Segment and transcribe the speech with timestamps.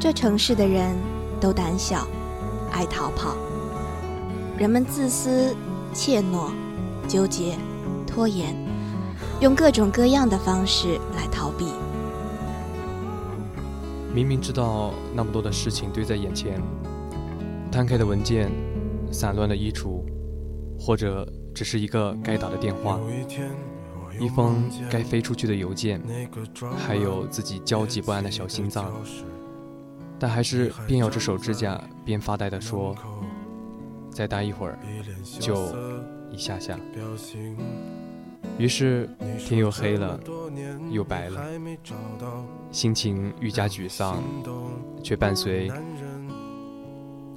[0.00, 0.96] 这城市的人
[1.38, 2.08] 都胆小，
[2.72, 3.36] 爱逃跑。
[4.56, 5.54] 人们自私、
[5.92, 6.50] 怯懦、
[7.06, 7.54] 纠结、
[8.06, 8.56] 拖延，
[9.42, 11.66] 用各种各样的方式来逃避。
[14.14, 16.58] 明明知道那么多的事情堆在眼前，
[17.70, 18.50] 摊开的文件，
[19.12, 20.02] 散乱的衣橱，
[20.78, 22.98] 或者只是一个该打的电话，
[24.18, 26.00] 一封该飞出去的邮件，
[26.78, 28.90] 还有自己焦急不安的小心脏，
[30.20, 32.94] 但还是边咬着手指甲边发呆地说
[34.12, 34.78] ：“再待一会儿，
[35.40, 35.74] 就
[36.30, 36.78] 一下下。”
[38.58, 40.20] 于是天又黑了，
[40.90, 41.42] 又白了，
[42.70, 44.22] 心情愈加沮丧，
[45.02, 45.72] 却伴随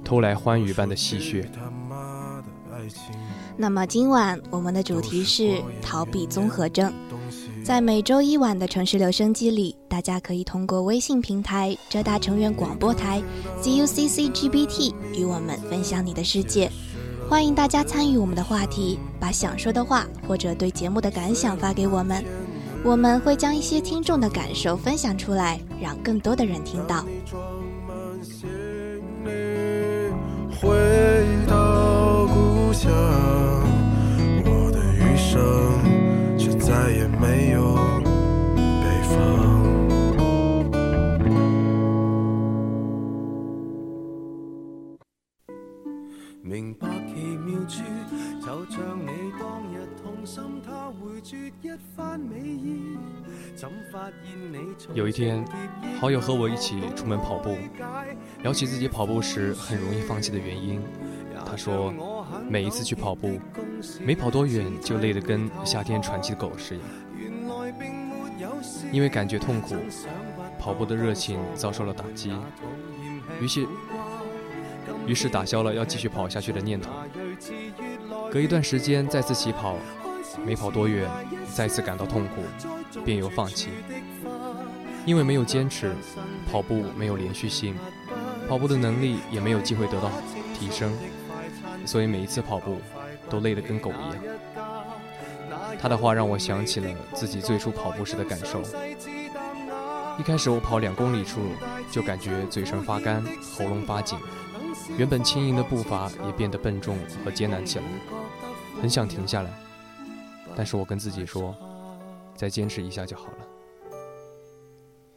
[0.04, 1.46] 偷来欢愉般的戏谑。
[3.56, 6.92] 那么今晚我们的主题是逃避综合症。
[7.64, 13.22] 在每周一晚的城市留声机里，大家可以通过微信平台浙大成员广播台
[13.62, 16.70] ZUCCGBT 与我们分享你的世界。
[17.26, 22.22] 欢迎大家参与我们的话题，把想说的话或者对节目的感想发给我们，
[22.84, 27.02] 我们会将一些听众的感受分享出来，让更多的人听到。
[30.60, 30.68] 回
[31.48, 32.92] 到故乡，
[34.44, 35.63] 我的余生
[36.74, 37.76] 再也没有
[38.56, 39.14] 北方。
[46.42, 46.88] 明白。
[54.94, 55.44] 有一天，
[56.00, 57.56] 好友和我一起出门跑步，
[58.42, 60.82] 聊起自己跑步时很容易放弃的原因。
[61.46, 61.94] 他说，
[62.48, 63.38] 每一次去跑步，
[64.00, 66.82] 没跑多远就累得跟夏天喘气的狗似的，
[68.92, 69.76] 因为感觉痛苦，
[70.58, 72.32] 跑步的热情遭受了打击，
[73.40, 73.66] 于是，
[75.06, 76.90] 于是打消了要继续跑下去的念头。
[78.30, 79.76] 隔一段时间再次起跑。
[80.44, 81.08] 没跑多远，
[81.54, 82.42] 再次感到痛苦，
[83.04, 83.68] 便又放弃。
[85.06, 85.94] 因为没有坚持，
[86.50, 87.76] 跑步没有连续性，
[88.48, 90.10] 跑步的能力也没有机会得到
[90.52, 90.92] 提升，
[91.86, 92.78] 所以每一次跑步
[93.30, 94.16] 都累得跟狗一样。
[95.80, 98.62] 他的话让我想起了自己最初跑步时的感受。
[100.18, 101.40] 一开始我跑两公里处，
[101.90, 103.24] 就感觉嘴唇发干，
[103.56, 104.18] 喉咙发紧，
[104.96, 107.84] 原本轻盈的步伐也变得笨重和艰难起来，
[108.80, 109.50] 很想停下来。
[110.56, 111.52] 但是我跟自己说，
[112.36, 113.38] 再坚持一下就好了。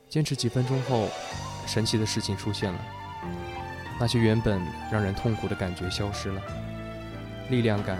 [0.09, 1.07] 坚持几分钟后，
[1.67, 2.79] 神奇的事情出现了，
[3.99, 4.59] 那些原本
[4.91, 6.41] 让人痛苦的感觉消失了，
[7.49, 7.99] 力量感、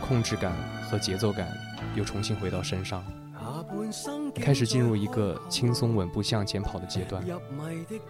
[0.00, 0.52] 控制感
[0.82, 1.48] 和节奏感
[1.94, 3.04] 又重新回到身上，
[4.34, 7.24] 开始进入一个轻松稳步向前跑的阶段，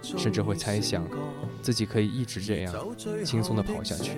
[0.02, 1.06] 甚至会猜想
[1.62, 2.74] 自己可以一直这样
[3.24, 4.12] 轻松地跑下去。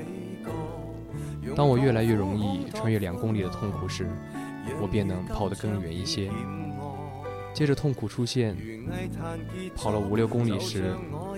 [1.56, 4.08] 当我越来越容易穿越两公里的痛苦时，
[4.80, 6.30] 我便能跑得更远一些。
[7.52, 8.56] 接着痛苦出现，
[9.74, 10.94] 跑了五六公里时，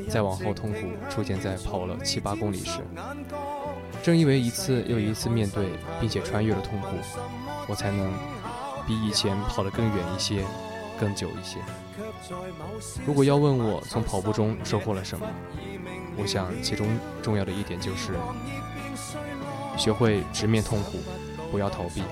[0.08, 0.78] 再往后痛苦
[1.10, 2.80] 出现在跑了七八公里时。
[4.04, 5.65] 正因为一次又一次面对
[5.98, 6.88] 并且穿越了痛苦，
[7.66, 8.12] 我才能
[8.87, 10.44] 比以前跑得更远一些，
[11.00, 11.56] 更久一些。
[13.06, 15.26] 如果要问我从跑步中收获了什么，
[16.19, 16.87] 我想其中
[17.22, 18.12] 重要的一点就是
[19.78, 20.98] 学会直面痛苦，
[21.50, 22.03] 不要逃避。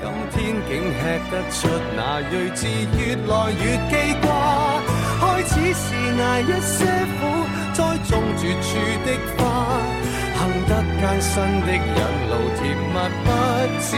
[0.00, 1.66] 今天竟吃得出
[1.96, 4.80] 那睿智越来越记挂，
[5.18, 6.86] 开始是挨一些，
[7.74, 8.70] 栽种绝处
[9.04, 9.42] 的花，
[10.38, 10.70] 行得
[11.00, 11.32] 艰辛
[11.66, 11.98] 的引
[12.30, 13.28] 路甜蜜不
[13.82, 13.90] 知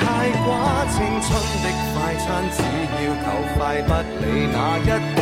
[0.00, 0.02] 太
[0.40, 0.48] 寡，
[0.90, 1.28] 青春
[1.62, 2.24] 的快餐
[2.56, 2.58] 只
[2.96, 3.92] 要求快，不
[4.24, 5.20] 理哪一家，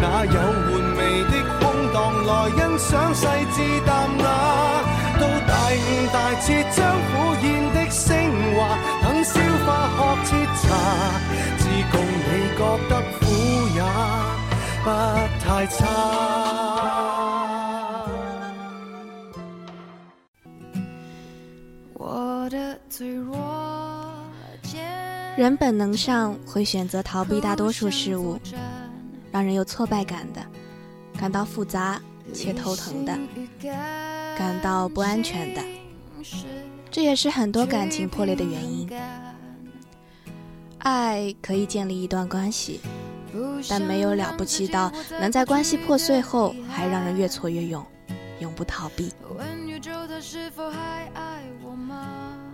[0.00, 1.00] 哪有玩味
[1.30, 1.62] 的空
[1.94, 1.96] 档
[2.26, 3.22] 来欣赏细
[3.54, 3.56] 致
[3.86, 4.26] 淡雅，
[5.20, 6.76] 到大悟大彻将
[7.08, 8.04] 苦咽的升
[8.56, 8.58] 华。
[9.02, 10.64] 等消化喝切茶，
[11.58, 11.62] 自
[11.92, 12.28] 共你
[12.58, 12.60] 觉
[12.90, 13.22] 得苦
[13.76, 13.78] 也
[14.82, 14.86] 不
[15.44, 16.65] 太差。
[21.98, 23.34] 我的脆弱，
[25.34, 28.38] 人本能上会选择逃避大多数事物，
[29.32, 30.44] 让人有挫败感的，
[31.18, 31.98] 感到复杂
[32.34, 33.18] 且头疼的，
[34.36, 35.62] 感到不安全的。
[36.90, 38.86] 这也是很多感情破裂的原因。
[40.78, 42.80] 爱可以建立一段关系，
[43.70, 47.84] 但没有了不起到能在关系破碎后还让人越挫越勇，
[48.40, 49.10] 永不逃避。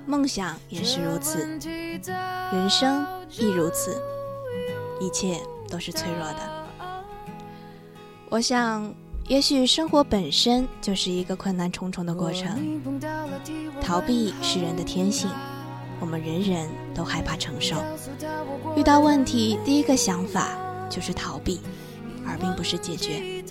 [0.07, 1.39] 梦想也是如此，
[2.53, 3.07] 人生
[3.39, 4.01] 亦如此，
[5.01, 6.39] 一切都是脆弱的。
[8.29, 8.93] 我想，
[9.29, 12.81] 也许生活本身就是一个困难重重的过程。
[13.81, 15.31] 逃避是人的天性，
[16.01, 17.77] 我们人人都害怕承受。
[18.77, 20.49] 遇到问题，第一个想法
[20.91, 21.61] 就是逃避，
[22.27, 23.45] 而并不是解决。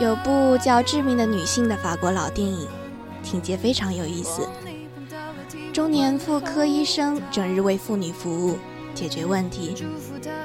[0.00, 2.66] 有部叫《致命的女性》的法国老电影，
[3.22, 4.48] 情节非常有意思。
[5.72, 8.58] 中年妇科医生整日为妇女服务，
[8.92, 9.86] 解决问题，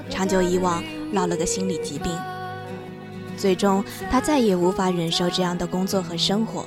[0.07, 2.16] 长久以往落了个心理疾病。
[3.36, 6.63] 最终，他再也无法忍受这样的工作和生活，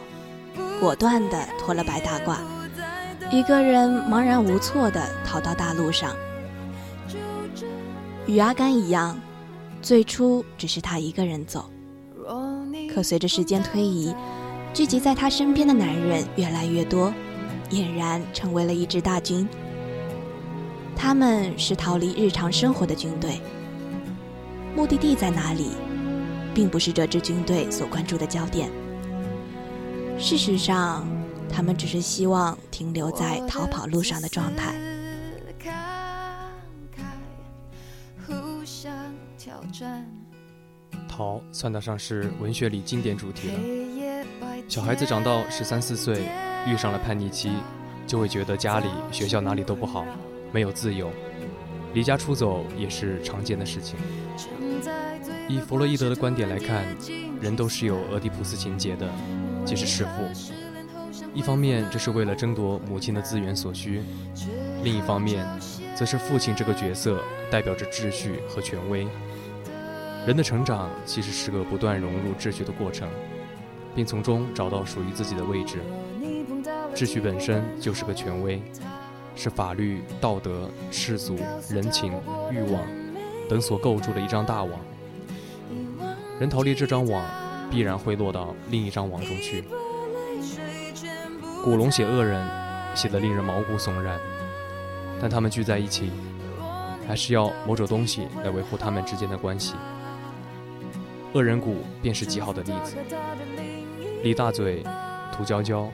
[0.80, 2.38] 果断地脱了白大褂，
[3.30, 6.16] 一个人茫然无措地逃到大路上。
[8.26, 9.16] 与阿甘一样，
[9.80, 11.71] 最初只是他一个人走。
[12.92, 14.14] 可随着时间推移，
[14.74, 17.12] 聚集在他身边的男人越来越多，
[17.70, 19.48] 俨然成为了一支大军。
[20.94, 23.40] 他们是逃离日常生活的军队，
[24.76, 25.70] 目的地在哪里，
[26.54, 28.70] 并不是这支军队所关注的焦点。
[30.18, 31.06] 事实上，
[31.50, 34.74] 他们只是希望停留在逃跑路上的状态。
[41.12, 44.24] 逃算得上是文学里经典主题了。
[44.66, 46.22] 小孩子长到十三四岁，
[46.66, 47.52] 遇上了叛逆期，
[48.06, 50.06] 就会觉得家里、学校哪里都不好，
[50.52, 51.10] 没有自由，
[51.92, 53.98] 离家出走也是常见的事情。
[55.50, 56.82] 以弗洛伊德的观点来看，
[57.42, 59.06] 人都是有俄狄浦斯情节的，
[59.66, 60.50] 即是弑父。
[61.34, 64.00] 一方面这是为了争夺母亲的资源所需，
[64.82, 65.46] 另一方面，
[65.94, 69.06] 则是父亲这个角色代表着秩序和权威。
[70.26, 73.08] 人的成长其实是个不断融入秩序的过程，
[73.94, 75.80] 并从中找到属于自己的位置。
[76.94, 78.62] 秩序本身就是个权威，
[79.34, 81.36] 是法律、道德、世俗、
[81.68, 82.12] 人情、
[82.52, 82.82] 欲望
[83.48, 84.78] 等所构筑的一张大网。
[86.38, 87.24] 人逃离这张网，
[87.68, 89.64] 必然会落到另一张网中去。
[91.64, 92.46] 古龙写恶人，
[92.94, 94.20] 写得令人毛骨悚然，
[95.20, 96.12] 但他们聚在一起，
[97.08, 99.74] 还是要某种东西来维护他们之间的关系。
[101.34, 102.96] 恶人谷便是极好的例子。
[104.22, 104.84] 李大嘴、
[105.32, 105.90] 涂娇娇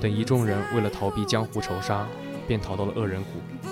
[0.00, 2.06] 等一众人为了逃避江湖仇杀，
[2.46, 3.66] 便逃到了恶人谷。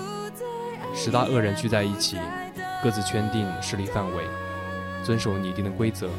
[0.95, 2.17] 十大恶人聚在一起，
[2.81, 4.23] 各自圈定势力范围，
[5.03, 6.09] 遵守拟定的规则，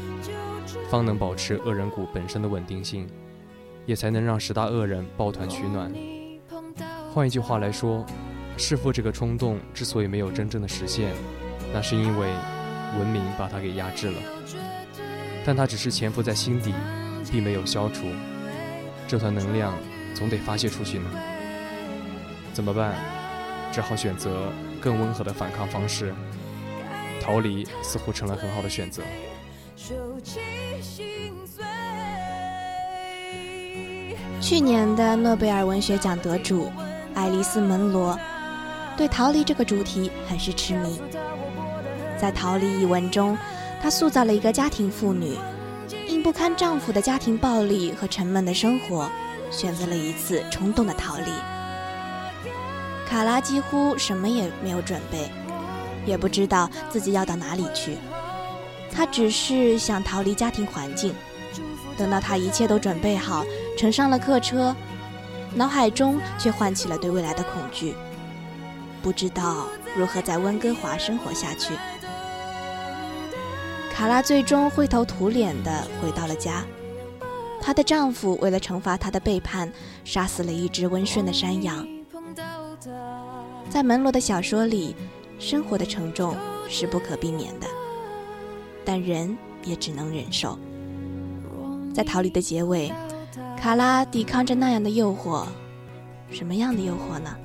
[0.89, 3.09] 方能保持恶人谷本身的稳定性，
[3.87, 5.93] 也才能让十大恶人抱团取暖。
[7.13, 8.07] 换一句话来说，
[8.57, 11.13] 弑父这个冲动之所以没有真正的实现，
[11.73, 12.29] 那是因为
[12.99, 14.21] 文明把它给压制了。
[15.45, 16.75] 但它只是潜伏在心底，
[17.31, 18.07] 并没有消除。
[19.09, 19.75] 这团能量
[20.15, 21.11] 总得发泄出去呢。
[22.53, 22.95] 怎么办？
[23.73, 26.13] 只好选择更温和的反抗方式。
[27.21, 29.03] 逃离似乎成了很好的选择。
[34.41, 36.71] 去年的诺贝尔文学奖得主
[37.15, 38.19] 爱丽丝·门罗
[38.97, 41.01] 对逃离这个主题很是痴迷。
[42.19, 43.37] 在《逃离》一文中。
[43.83, 45.37] 她塑造了一个家庭妇女，
[46.07, 49.11] 因不堪丈夫的家庭暴力和沉闷的生活，
[49.51, 51.33] 选择了一次冲动的逃离。
[53.09, 55.31] 卡拉几乎什么也没有准备，
[56.05, 57.97] 也不知道自己要到哪里去，
[58.93, 61.15] 她只是想逃离家庭环境。
[61.97, 63.45] 等到她一切都准备好，
[63.77, 64.77] 乘上了客车，
[65.55, 67.95] 脑海中却唤起了对未来的恐惧，
[69.03, 71.73] 不知道如何在温哥华生活下去。
[74.01, 76.65] 卡拉最终灰头土脸地回到了家。
[77.61, 79.71] 她的丈夫为了惩罚她的背叛，
[80.05, 81.87] 杀死了一只温顺的山羊。
[83.69, 84.97] 在门罗的小说里，
[85.39, 86.35] 生活的沉重
[86.67, 87.67] 是不可避免的，
[88.87, 90.59] 但人也只能忍受。
[91.93, 92.91] 在逃离的结尾，
[93.61, 95.45] 卡拉抵抗着那样的诱惑，
[96.31, 97.37] 什么样的诱惑呢？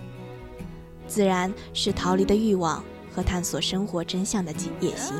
[1.05, 2.81] 自然是逃离的欲望
[3.13, 5.13] 和探索生活真相的野心。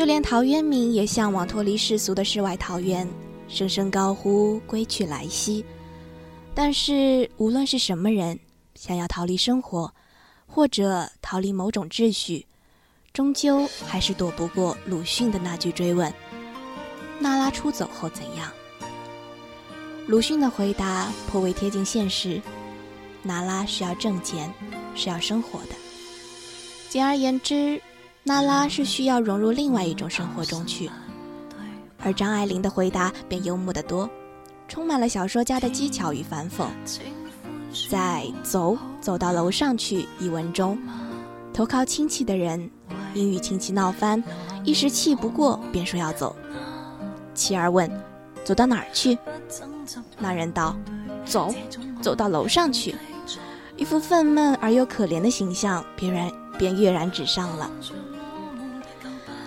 [0.00, 3.06] 就连陶渊明也向往脱离世俗的世外桃源，
[3.48, 5.62] 声声高呼“归去来兮”。
[6.56, 8.40] 但是，无论是什么人，
[8.74, 9.92] 想要逃离生活，
[10.46, 12.46] 或者逃离某种秩序，
[13.12, 16.10] 终究还是躲不过鲁迅的那句追问
[17.20, 18.50] ：“娜拉出走后怎样？”
[20.08, 22.40] 鲁迅的回答颇为贴近现实：
[23.22, 24.50] 娜拉是要挣钱，
[24.94, 25.74] 是要生活的。
[26.88, 27.78] 简而言之。
[28.22, 30.90] 娜拉是需要融入另外一种生活中去，
[31.98, 34.08] 而张爱玲的回答便幽默得多，
[34.68, 36.66] 充满了小说家的技巧与反讽。
[37.88, 40.78] 在“走走到楼上去”一文中，
[41.54, 42.70] 投靠亲戚的人
[43.14, 44.22] 因与亲戚闹翻，
[44.64, 46.36] 一时气不过，便说要走。
[47.34, 47.90] 妻儿问
[48.44, 49.16] ：“走到哪儿去？”
[50.18, 50.76] 那人道
[51.24, 51.54] ：“走，
[52.02, 52.94] 走到楼上去。”
[53.78, 57.70] 一副愤懑而又可怜的形象，便然便跃然纸上了。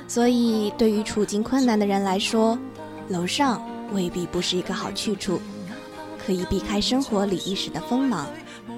[0.08, 2.58] 所以，对于处境困难的人来说，
[3.10, 5.40] 楼上未必不是一个好去处，
[6.18, 8.28] 可以避开生活里一时的锋芒，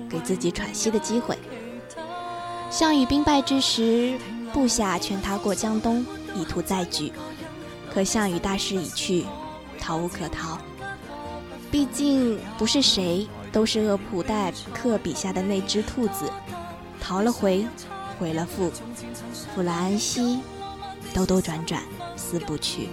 [0.10, 1.38] 给自己喘息的机会。
[2.70, 4.20] 项羽兵败之时，
[4.52, 7.14] 部下劝他过江东，以图再举。
[7.90, 9.26] 可项羽大势已去，
[9.80, 10.58] 逃无可逃。
[11.72, 16.32] 毕竟不是谁都是恶普代克笔下的那只兔子，
[17.02, 17.66] 逃了回，
[18.20, 18.72] 回了复，
[19.54, 20.40] 复了安息，
[21.14, 21.82] 兜兜转转，
[22.16, 22.90] 思不去。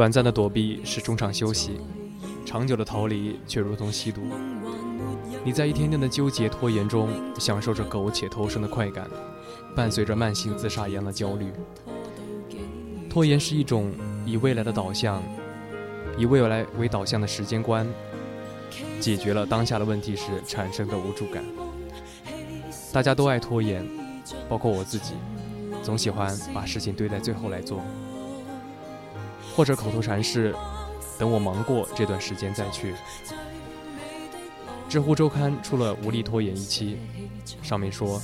[0.00, 1.72] 短暂的躲避是中场休息，
[2.46, 4.22] 长久的逃离却如同吸毒。
[5.44, 9.06] 你在一天天的纠结拖延中，享受着苟且偷生的快感，
[9.76, 11.52] 伴随着慢性自杀一样的焦虑。
[13.10, 13.92] 拖延是一种
[14.24, 15.22] 以未来的导向，
[16.16, 17.86] 以未来为导向的时间观，
[19.00, 21.44] 解决了当下的问题时产生的无助感。
[22.90, 23.86] 大家都爱拖延，
[24.48, 25.12] 包括我自己，
[25.82, 27.82] 总喜欢把事情堆在最后来做。
[29.54, 30.54] 或者口头禅是
[31.18, 32.94] “等我忙过这段时间再去”。
[34.88, 36.96] 知乎周刊出了无力拖延一期，
[37.62, 38.20] 上面说，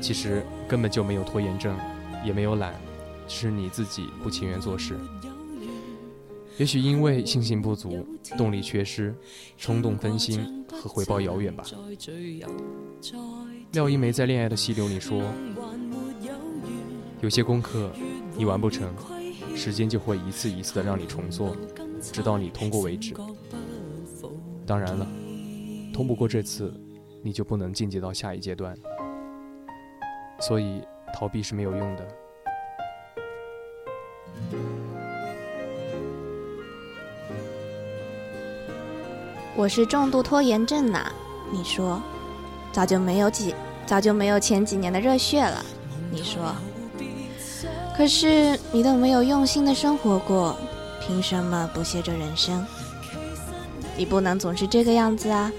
[0.00, 1.76] 其实根本就没有拖延症，
[2.24, 2.72] 也没有懒，
[3.26, 4.96] 是你自己不情愿做事。
[6.56, 8.06] 也许因为信心不足、
[8.38, 9.12] 动力缺失、
[9.58, 11.64] 冲动分心和回报遥远吧。
[13.72, 15.20] 廖一梅在《恋爱的溪流》里说
[17.20, 17.90] ：“有些功课
[18.36, 18.88] 你完不成。”
[19.54, 21.56] 时间就会一次一次的让你重做，
[22.00, 23.14] 直到你通过为止。
[24.66, 25.06] 当然了，
[25.92, 26.72] 通不过这次，
[27.22, 28.76] 你就不能晋级到下一阶段。
[30.40, 30.82] 所以
[31.14, 32.08] 逃避是没有用的。
[39.56, 41.10] 我是重度拖延症呐，
[41.52, 42.02] 你说，
[42.72, 43.54] 早就没有几，
[43.86, 45.64] 早就没有前几年的热血了，
[46.10, 46.54] 你说。
[47.96, 50.56] 可是你都没有用心的生活过，
[51.00, 52.66] 凭什么不屑这人生？
[53.96, 55.52] 你不能总是这个样子啊！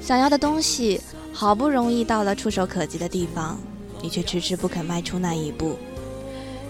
[0.00, 1.00] 想要的东西
[1.32, 3.58] 好不容易到了触手可及的地方，
[4.02, 5.78] 你却迟迟不肯迈出那一步，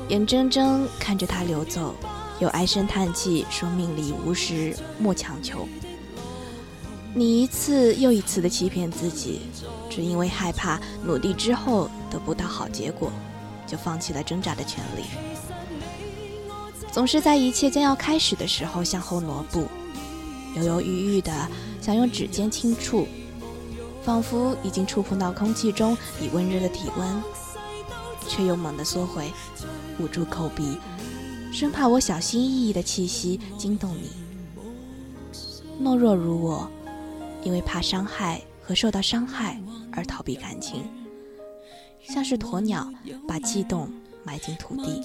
[0.09, 1.93] 眼睁睁看着它流走，
[2.39, 5.67] 又唉声叹气说命里无时莫强求。
[7.13, 9.41] 你一次又一次的欺骗自己，
[9.89, 13.11] 只因为害怕努力之后得不到好结果。
[13.71, 15.05] 就放弃了挣扎的权利，
[16.91, 19.69] 总是在一切将要开始的时候向后挪步，
[20.57, 21.33] 犹犹豫豫的
[21.81, 23.07] 想用指尖轻触，
[24.03, 27.23] 仿佛已经触碰到空气中已温热的体温，
[28.27, 29.31] 却又猛地缩回，
[30.01, 30.77] 捂住口鼻，
[31.53, 34.11] 生怕我小心翼翼的气息惊动你。
[35.81, 36.69] 懦弱如我，
[37.45, 39.61] 因为怕伤害和受到伤害
[39.93, 40.83] 而逃避感情。
[42.03, 42.87] 像是鸵鸟
[43.29, 43.91] 把悸动
[44.25, 45.03] 埋进土地。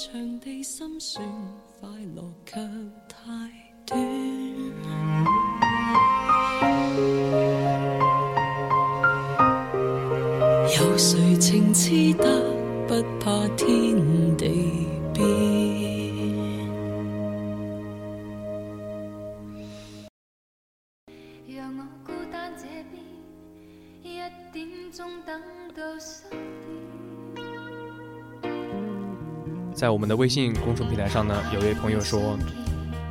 [10.77, 12.41] 有谁情痴得
[12.87, 13.84] 不怕天
[29.85, 32.35] 在我们的微信公众平台上呢，有位朋友说，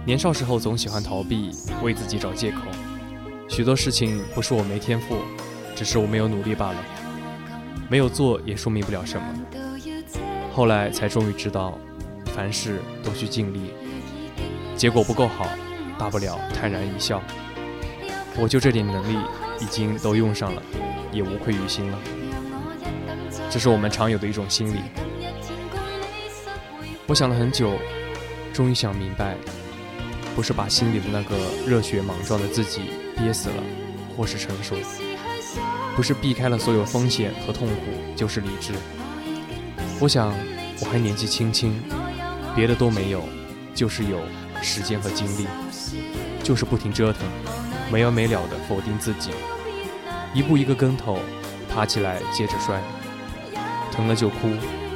[0.05, 1.53] 年少时候总喜欢逃避，
[1.85, 2.63] 为自己找借口。
[3.49, 5.19] 许多事情不是我没天赋，
[5.77, 6.77] 只是我没有努力罢了。
[7.89, 9.25] 没有做也说明不了什么。
[10.53, 11.79] 后来才终于知道，
[12.35, 13.71] 凡事都需尽力。
[14.75, 15.47] 结果不够好，
[15.97, 17.23] 大不了坦然一笑。
[18.37, 19.17] 我就这点能力，
[19.61, 20.63] 已经都用上了，
[21.13, 21.99] 也无愧于心了。
[23.49, 24.81] 这是我们常有的一种心理。
[27.07, 27.75] 我想了很久，
[28.53, 29.37] 终于想明白，
[30.35, 32.81] 不是把心里的那个热血莽撞的自己
[33.15, 33.63] 憋死了，
[34.17, 34.75] 或是成熟，
[35.95, 37.75] 不是避开了所有风险和痛苦
[38.17, 38.73] 就是理智。
[40.01, 40.35] 我想
[40.81, 41.79] 我还年纪轻轻，
[42.57, 43.23] 别的都没有，
[43.75, 44.19] 就是有
[44.63, 45.47] 时间和精力，
[46.43, 47.21] 就是不停折腾，
[47.93, 49.29] 没完没了的否定自己，
[50.33, 51.19] 一步一个跟头，
[51.71, 52.83] 爬起来接着摔，
[53.93, 54.49] 疼了就哭，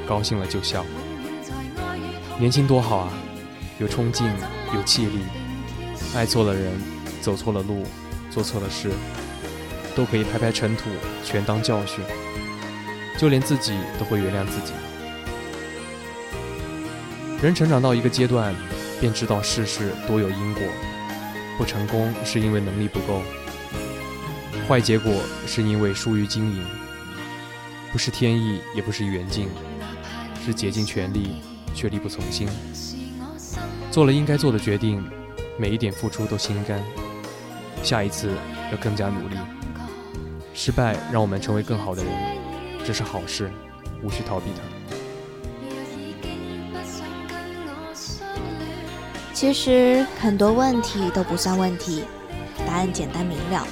[0.07, 0.87] 高兴了就笑。
[2.39, 3.13] 年轻多好啊，
[3.79, 4.27] 有冲劲，
[4.75, 5.19] 有气力，
[6.15, 6.73] 爱错了人，
[7.21, 7.85] 走错了路。
[8.31, 8.91] 做错了事，
[9.97, 10.91] 都可以拍拍尘土，
[11.25, 12.05] 全当教训。
[13.17, 14.73] 就连自己都会原谅自己。
[17.43, 18.55] 人成长到一个阶段，
[19.01, 20.63] 便知道世事多有因果。
[21.57, 23.23] 不成功是因为能力不够，
[24.69, 25.13] 坏结果
[25.47, 26.65] 是因为疏于经营。
[27.91, 29.49] 不是天意，也不是缘尽，
[30.45, 31.37] 是竭尽全力
[31.79, 32.49] 却力不从心。
[33.89, 35.01] 做了应该做的决定，
[35.57, 36.83] 每一点付出都心甘。
[37.85, 38.33] 下一次
[38.73, 39.37] 要更加努力。
[40.53, 42.13] 失败让我们成为更好的人，
[42.85, 43.49] 这是好事，
[44.03, 44.63] 无需逃避它。
[49.33, 52.03] 其实很多问题都不算问题，
[52.67, 53.65] 答案简单明了，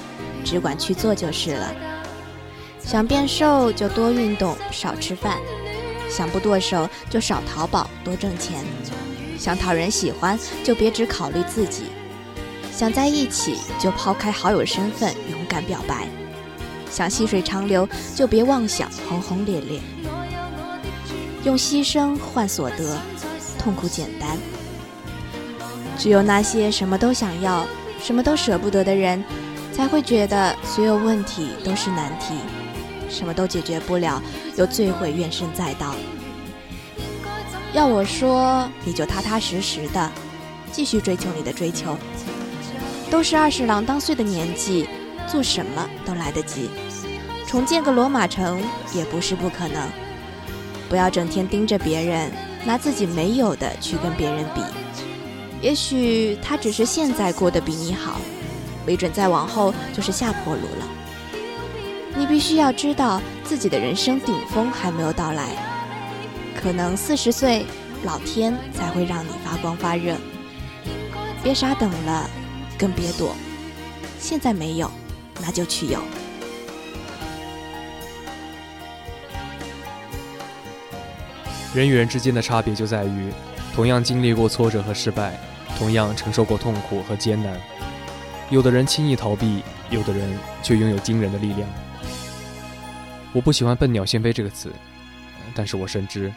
[0.45, 1.75] 只管去做就是了。
[2.79, 5.39] 想变瘦就多运动，少吃饭；
[6.17, 8.65] 想不剁手就少淘宝，多挣钱；
[9.39, 11.83] 想讨人喜欢就别只考虑自己。
[12.73, 16.07] 想在一起，就抛开好友身份，勇敢表白；
[16.91, 19.79] 想细水长流，就别妄想轰轰烈烈。
[21.45, 22.97] 用牺牲换所得，
[23.59, 24.39] 痛苦简单。
[25.99, 27.67] 只有那些什么都想要、
[28.01, 29.23] 什么都舍不得的人，
[29.71, 32.37] 才会觉得所有问题都是难题，
[33.09, 34.23] 什么都解决不了，
[34.57, 35.95] 又最会怨声载道。
[37.73, 40.11] 要我说，你就踏踏实实的，
[40.73, 41.97] 继续追求你的追求。
[43.11, 44.89] 都是二十郎当岁的年纪，
[45.29, 46.71] 做什么都来得及。
[47.47, 48.61] 重建个罗马城
[48.93, 49.89] 也不是不可能。
[50.89, 52.33] 不要整天盯着别人，
[52.65, 54.61] 拿自己没有的去跟别人比。
[55.61, 58.21] 也许他只是现在过得比你好，
[58.87, 60.96] 没准再往后就是下坡路了。
[62.17, 65.49] 你必须要知道自己的人生顶峰还没有到来，
[66.61, 67.67] 可能四十岁，
[68.05, 70.17] 老天才会让你发光发热。
[71.43, 72.29] 别傻等了。
[72.79, 73.35] 更别躲，
[74.21, 74.91] 现在没有，
[75.41, 75.99] 那就去有。
[81.73, 83.33] 人与人之间的差别就在于，
[83.75, 85.41] 同样经历过挫折和失败，
[85.79, 87.59] 同样承受过痛苦和艰难。
[88.51, 91.67] 有的人轻易逃避，有的人却拥有惊人的力量。
[93.37, 94.73] 我不喜欢“笨鸟先飞”这个词，
[95.55, 96.33] 但是我深知，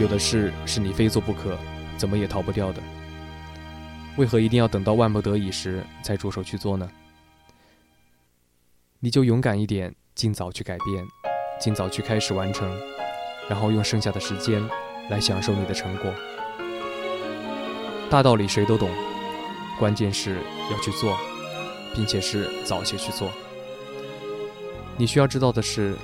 [0.00, 1.58] 有的事是你非做不可，
[1.98, 2.80] 怎么也逃不掉的。
[4.16, 6.88] 为何一定要等到万不得已时才着手去做呢？
[9.00, 11.04] 你就勇敢一点，尽早去改变，
[11.60, 12.70] 尽早去开始完成，
[13.50, 14.62] 然后用剩下的时间
[15.10, 16.14] 来享受你的成果。
[18.08, 18.88] 大道理谁都懂，
[19.80, 20.36] 关键是
[20.70, 21.18] 要去做，
[21.92, 23.32] 并且是早些去做。
[24.96, 25.96] 你需要知道的是，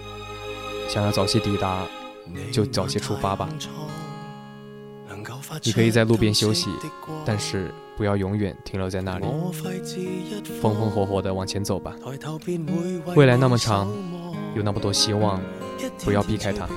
[0.93, 1.87] 想要早些抵达，
[2.53, 3.49] 就早些出发吧。
[5.65, 6.69] 你可以在路边休息，
[7.25, 9.25] 但是不要永远停留在那里。
[10.61, 11.95] 风风火火地往前走吧。
[13.17, 13.91] 未来那么长，
[14.55, 15.41] 有那么多希望，
[16.05, 16.69] 不要避开它。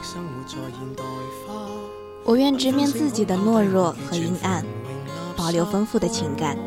[2.23, 4.63] 我愿直面自己的懦弱和阴暗，
[5.35, 6.57] 保留丰富的情感，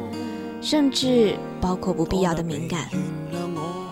[0.60, 2.90] 甚至包括不必要的敏感。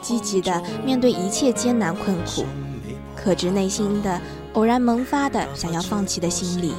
[0.02, 2.44] 积极地面对一切艰难困苦，
[3.26, 4.20] 克制内心的
[4.52, 6.72] 偶然萌发的想要放弃的心理。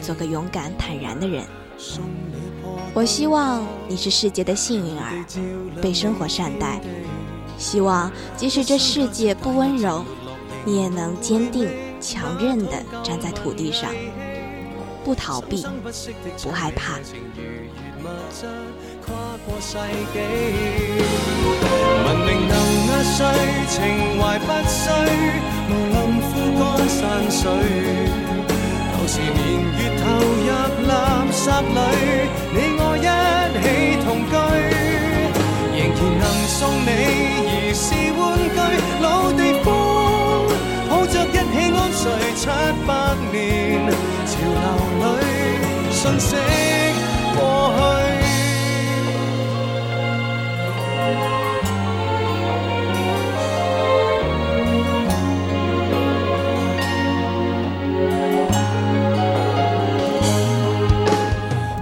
[0.00, 1.44] 做个勇敢坦然的人。
[2.94, 5.22] 我希望你是世界的幸运儿，
[5.82, 6.80] 被生活善待。
[7.58, 10.02] 希望即使这世界不温柔，
[10.64, 11.68] 你也能坚定
[12.00, 13.90] 强韧地站在土地上，
[15.04, 15.66] 不逃避，
[16.42, 16.98] 不害怕。
[18.02, 18.46] 物质
[19.06, 19.14] 跨
[19.46, 19.78] 过世
[20.12, 20.18] 纪
[22.04, 22.54] 文明能
[22.88, 23.18] 压碎，
[23.68, 23.78] 情
[24.18, 24.80] 怀不需，
[25.70, 27.40] 无论枯干山水。
[28.92, 29.38] 旧时年
[29.78, 30.04] 月投
[30.42, 30.50] 入
[30.88, 30.90] 垃
[31.30, 31.78] 圾里，
[32.52, 33.06] 你我一
[33.62, 33.64] 起
[34.04, 34.34] 同居，
[35.78, 36.90] 仍然能送你
[37.46, 37.84] 儿时
[38.18, 38.58] 玩具。
[39.00, 39.66] 老地方，
[40.90, 42.02] 抱着一起安睡
[42.34, 42.42] 七
[42.84, 42.90] 百
[43.30, 43.34] 年，
[44.26, 44.30] 潮
[44.98, 45.22] 流里
[45.92, 46.30] 瞬息
[47.42, 47.80] 过去。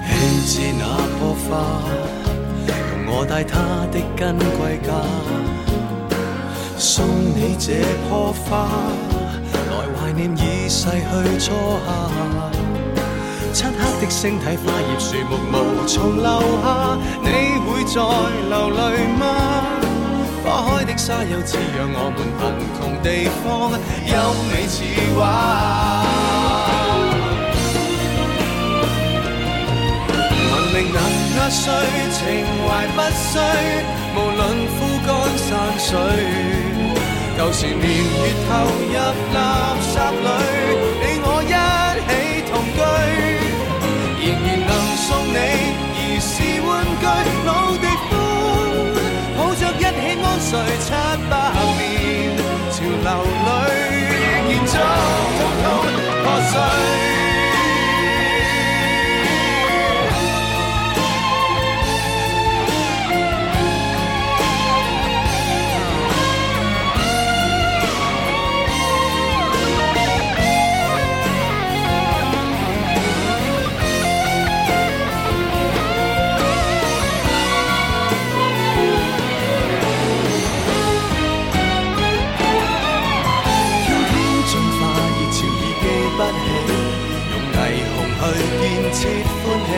[0.06, 0.08] 弃
[0.46, 0.84] 置那
[1.16, 1.48] 棵花，
[2.66, 2.72] 同
[3.06, 3.52] 我带它
[3.92, 4.18] 的根
[4.56, 4.88] 归家，
[6.78, 7.66] 送你这
[8.08, 8.48] 棵花，
[9.70, 11.52] 来怀念已逝去初
[11.86, 11.88] 夏。
[13.52, 13.68] 漆黑
[14.10, 16.28] 星体，花叶树木无从留
[16.62, 17.28] 下，你
[17.64, 17.94] 会再
[18.50, 19.22] 流泪吗？
[20.42, 22.42] 花开的沙丘滋养我们贫
[22.76, 23.06] 穷地
[23.40, 23.44] 方，
[24.04, 24.14] 有
[24.50, 24.76] 你似
[25.14, 25.18] 画。
[30.50, 30.98] 文明能
[31.36, 31.62] 压碎，
[32.10, 32.18] 情
[32.66, 33.32] 怀不衰，
[34.16, 34.40] 无论
[34.74, 35.88] 枯干山水。
[37.38, 38.18] 旧时年月
[38.48, 38.80] 投入
[39.32, 39.38] 垃
[39.80, 40.24] 圾里，
[50.50, 50.90] 起安睡七
[51.30, 51.32] 百
[51.78, 52.36] 年，
[52.72, 53.08] 潮流
[53.46, 53.70] 里
[54.48, 54.74] 建筑
[55.38, 55.64] 通通
[56.24, 57.09] 破碎。
[89.00, 89.72] 切欢喜，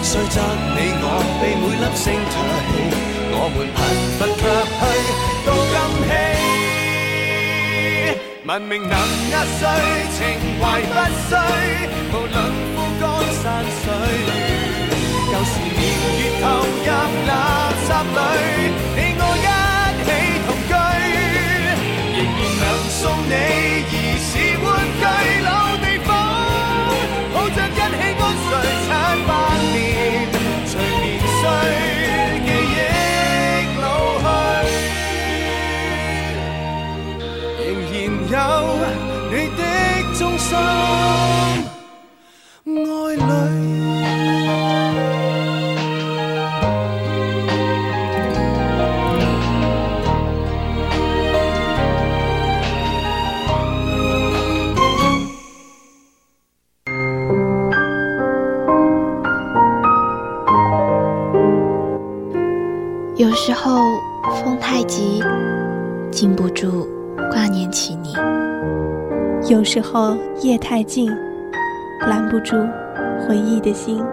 [0.00, 1.04] 虽则你我
[1.42, 2.32] 被每粒星唾
[2.70, 2.72] 弃，
[3.34, 3.76] 我们贫
[4.14, 4.42] 乏却
[4.78, 4.80] 去
[5.44, 5.74] 到今
[6.06, 6.10] 希。
[8.46, 8.94] 文明能
[9.32, 9.60] 压碎，
[10.14, 10.18] 情
[10.60, 10.94] 怀不
[11.28, 11.30] 衰，
[12.12, 12.36] 无论
[12.76, 13.02] 枯干
[13.42, 13.44] 山
[13.82, 13.84] 水。
[15.30, 15.82] 旧时年
[16.20, 16.88] 月投入
[17.26, 17.30] 垃
[17.88, 18.18] 圾里，
[18.94, 19.48] 你我一
[20.06, 20.08] 起
[20.46, 20.72] 同居，
[22.14, 24.30] 仍然能送你儿时
[24.62, 25.67] 玩具。
[27.98, 29.07] 喜欢谁唱
[69.90, 71.10] 候夜太静，
[72.02, 72.56] 拦不住
[73.26, 74.04] 回忆的心。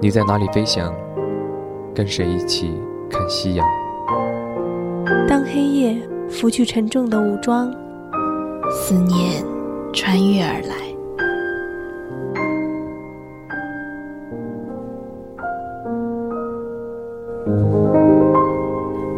[0.00, 0.94] 你在哪里飞翔？
[1.92, 3.66] 跟谁一起看夕阳？
[5.28, 5.96] 当黑夜
[6.28, 7.74] 拂去沉重的武装，
[8.70, 9.44] 思念
[9.92, 10.74] 穿越而来。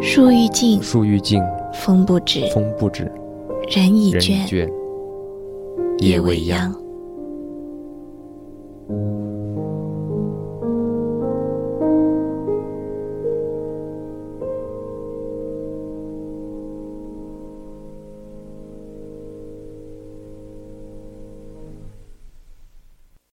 [0.01, 3.03] 树欲静，树欲静，风不止，风不止，
[3.69, 4.67] 人已人已，倦，
[5.99, 6.86] 夜未央。